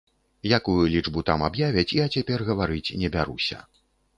Якую 0.57 0.77
лічбу 0.93 1.23
там 1.27 1.45
аб'явяць, 1.49 1.95
я 1.99 2.09
цяпер 2.15 2.45
гаварыць 2.51 2.95
не 3.03 3.13
бяруся. 3.19 3.63